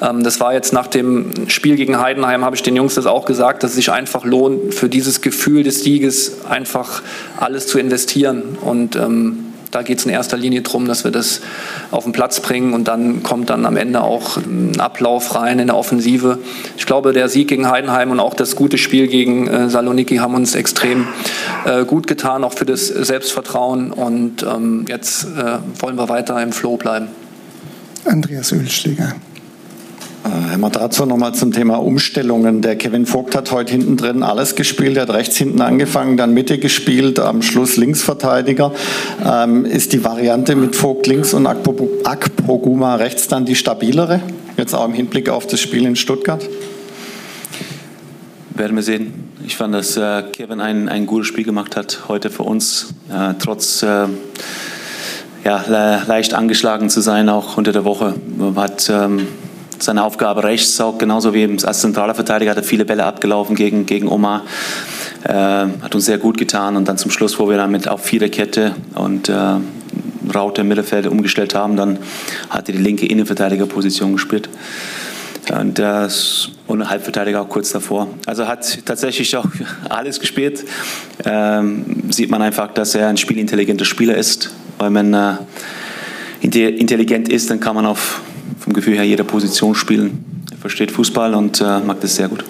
das 0.00 0.40
war 0.40 0.52
jetzt 0.52 0.72
nach 0.72 0.86
dem 0.86 1.48
Spiel 1.48 1.76
gegen 1.76 1.98
Heidenheim, 1.98 2.44
habe 2.44 2.56
ich 2.56 2.62
den 2.62 2.76
Jungs 2.76 2.94
das 2.94 3.06
auch 3.06 3.24
gesagt, 3.24 3.62
dass 3.62 3.70
es 3.70 3.76
sich 3.76 3.90
einfach 3.90 4.24
lohnt, 4.24 4.74
für 4.74 4.88
dieses 4.88 5.20
Gefühl 5.20 5.62
des 5.62 5.82
Sieges 5.82 6.44
einfach 6.48 7.02
alles 7.38 7.66
zu 7.66 7.78
investieren. 7.78 8.58
Und 8.60 8.96
ähm, 8.96 9.46
da 9.70 9.82
geht 9.82 9.98
es 9.98 10.06
in 10.06 10.10
erster 10.10 10.36
Linie 10.36 10.62
darum, 10.62 10.86
dass 10.86 11.04
wir 11.04 11.10
das 11.10 11.40
auf 11.90 12.04
den 12.04 12.12
Platz 12.12 12.40
bringen 12.40 12.72
und 12.72 12.88
dann 12.88 13.22
kommt 13.22 13.50
dann 13.50 13.66
am 13.66 13.76
Ende 13.76 14.00
auch 14.00 14.38
ein 14.38 14.80
Ablauf 14.80 15.34
rein 15.34 15.58
in 15.58 15.66
der 15.66 15.76
Offensive. 15.76 16.38
Ich 16.78 16.86
glaube, 16.86 17.12
der 17.12 17.28
Sieg 17.28 17.48
gegen 17.48 17.68
Heidenheim 17.68 18.10
und 18.10 18.20
auch 18.20 18.34
das 18.34 18.56
gute 18.56 18.78
Spiel 18.78 19.06
gegen 19.06 19.48
äh, 19.48 19.68
Saloniki 19.68 20.16
haben 20.16 20.34
uns 20.34 20.54
extrem 20.54 21.06
äh, 21.64 21.84
gut 21.84 22.06
getan, 22.06 22.44
auch 22.44 22.54
für 22.54 22.64
das 22.64 22.86
Selbstvertrauen. 22.86 23.92
Und 23.92 24.44
ähm, 24.44 24.86
jetzt 24.88 25.24
äh, 25.24 25.58
wollen 25.80 25.96
wir 25.96 26.08
weiter 26.08 26.42
im 26.42 26.52
Flow 26.52 26.76
bleiben. 26.76 27.08
Andreas 28.06 28.52
Ölschläger. 28.52 29.14
Äh, 30.26 30.50
Herr 30.50 30.58
Matrazzo, 30.58 31.06
nochmal 31.06 31.34
zum 31.34 31.52
Thema 31.52 31.76
Umstellungen. 31.76 32.60
Der 32.60 32.76
Kevin 32.76 33.06
Vogt 33.06 33.36
hat 33.36 33.52
heute 33.52 33.72
hinten 33.72 33.96
drin 33.96 34.22
alles 34.22 34.56
gespielt. 34.56 34.96
Er 34.96 35.02
hat 35.02 35.10
rechts 35.10 35.36
hinten 35.36 35.60
angefangen, 35.60 36.16
dann 36.16 36.34
Mitte 36.34 36.58
gespielt, 36.58 37.20
am 37.20 37.42
Schluss 37.42 37.76
Linksverteidiger. 37.76 38.72
Ähm, 39.24 39.64
ist 39.64 39.92
die 39.92 40.02
Variante 40.02 40.56
mit 40.56 40.74
Vogt 40.74 41.06
links 41.06 41.32
und 41.32 41.46
Akpoguma 41.46 42.96
rechts 42.96 43.28
dann 43.28 43.44
die 43.44 43.54
stabilere? 43.54 44.20
Jetzt 44.56 44.74
auch 44.74 44.86
im 44.86 44.94
Hinblick 44.94 45.28
auf 45.28 45.46
das 45.46 45.60
Spiel 45.60 45.86
in 45.86 45.94
Stuttgart? 45.94 46.48
Werden 48.50 48.74
wir 48.74 48.82
sehen. 48.82 49.30
Ich 49.46 49.56
fand, 49.56 49.74
dass 49.74 49.96
äh, 49.96 50.24
Kevin 50.32 50.60
ein, 50.60 50.88
ein 50.88 51.06
gutes 51.06 51.28
Spiel 51.28 51.44
gemacht 51.44 51.76
hat 51.76 52.08
heute 52.08 52.30
für 52.30 52.42
uns. 52.42 52.94
Äh, 53.10 53.34
trotz 53.38 53.82
äh, 53.82 54.06
ja, 55.44 56.02
leicht 56.08 56.34
angeschlagen 56.34 56.90
zu 56.90 57.00
sein, 57.00 57.28
auch 57.28 57.56
unter 57.56 57.70
der 57.70 57.84
Woche. 57.84 58.14
Hat 58.56 58.90
ähm, 58.92 59.28
seine 59.78 60.04
Aufgabe 60.04 60.44
rechts, 60.44 60.80
auch 60.80 60.98
genauso 60.98 61.34
wie 61.34 61.44
als 61.64 61.80
zentraler 61.80 62.14
Verteidiger 62.14 62.50
hat 62.50 62.58
er 62.58 62.64
viele 62.64 62.84
Bälle 62.84 63.04
abgelaufen 63.04 63.56
gegen, 63.56 63.86
gegen 63.86 64.08
Omar. 64.08 64.42
Äh, 65.24 65.32
hat 65.32 65.94
uns 65.94 66.06
sehr 66.06 66.18
gut 66.18 66.38
getan 66.38 66.76
und 66.76 66.88
dann 66.88 66.98
zum 66.98 67.10
Schluss, 67.10 67.38
wo 67.38 67.48
wir 67.48 67.56
dann 67.56 67.70
mit 67.70 67.88
auf 67.88 68.04
Viererkette 68.04 68.74
und 68.94 69.28
äh, 69.28 69.34
Raute 70.34 70.62
im 70.62 70.68
Mittelfeld 70.68 71.06
umgestellt 71.06 71.54
haben, 71.54 71.76
dann 71.76 71.98
hat 72.50 72.68
er 72.68 72.74
die 72.74 72.82
linke 72.82 73.06
Innenverteidigerposition 73.06 74.12
gespielt. 74.12 74.48
Und, 75.52 75.78
äh, 75.78 76.08
und 76.66 76.90
Halbverteidiger 76.90 77.42
auch 77.42 77.48
kurz 77.48 77.70
davor. 77.70 78.08
Also 78.26 78.48
hat 78.48 78.84
tatsächlich 78.84 79.36
auch 79.36 79.46
alles 79.88 80.18
gespielt. 80.18 80.64
Ähm, 81.24 82.02
sieht 82.10 82.30
man 82.30 82.42
einfach, 82.42 82.74
dass 82.74 82.94
er 82.96 83.08
ein 83.08 83.16
spielintelligenter 83.16 83.84
Spieler 83.84 84.16
ist. 84.16 84.50
Weil 84.78 84.90
man 84.90 85.14
äh, 85.14 85.36
intelligent 86.42 87.28
ist, 87.28 87.50
dann 87.50 87.60
kann 87.60 87.76
man 87.76 87.86
auf 87.86 88.20
vom 88.58 88.72
Gefühl 88.72 88.94
her 88.96 89.04
jeder 89.04 89.24
Position 89.24 89.74
spielen. 89.74 90.44
Er 90.50 90.58
versteht 90.58 90.90
Fußball 90.90 91.34
und 91.34 91.60
äh, 91.60 91.80
mag 91.80 92.00
das 92.00 92.16
sehr 92.16 92.28
gut. 92.28 92.44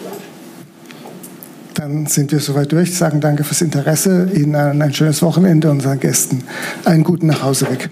Dann 1.74 2.06
sind 2.06 2.32
wir 2.32 2.40
soweit 2.40 2.72
durch. 2.72 2.94
Sagen 2.94 3.20
danke 3.20 3.44
fürs 3.44 3.60
Interesse. 3.60 4.30
Ihnen 4.34 4.54
ein 4.54 4.94
schönes 4.94 5.20
Wochenende, 5.20 5.70
unseren 5.70 6.00
Gästen 6.00 6.42
einen 6.84 7.04
guten 7.04 7.26
Nachhauseweg. 7.26 7.90